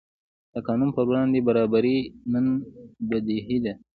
د 0.53 0.55
قانون 0.67 0.89
پر 0.95 1.03
وړاندې 1.09 1.45
برابري 1.47 1.97
نن 2.31 2.45
بدیهي 3.09 3.57
ده. 3.65 3.73